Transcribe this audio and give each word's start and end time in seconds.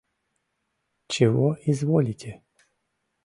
«Чего 1.09 1.57
изволите?» 1.63 2.41